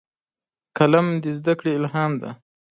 قلم 0.77 1.07
د 1.23 1.25
زدهکړې 1.37 1.71
الهام 1.77 2.11
دی 2.21 2.31